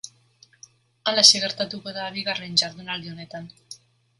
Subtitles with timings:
[1.11, 3.51] Halaxe gertatuko da bigarren jardunaldi honetan.